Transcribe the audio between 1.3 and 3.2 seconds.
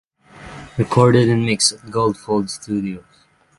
mixed at Gold Fold Studios.